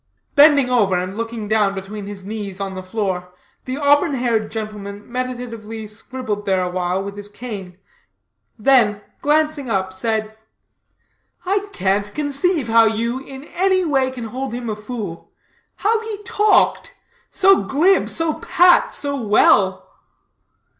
[0.33, 3.29] Bending over, and looking down between his knees on the floor,
[3.65, 7.77] the auburn haired gentleman meditatively scribbled there awhile with his cane,
[8.57, 10.35] then, glancing up, said:
[11.45, 15.31] "I can't conceive how you, in anyway, can hold him a fool.
[15.75, 16.95] How he talked
[17.29, 19.87] so glib, so pat, so well."